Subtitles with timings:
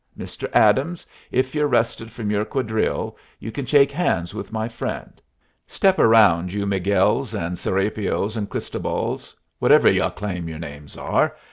[0.17, 0.49] Mr.
[0.53, 5.21] Adams, if you're rested from your quadrille, you can shake hands with my friend.
[5.67, 11.35] Step around, you Miguels and Serapios and Cristobals, whatever y'u claim your names are.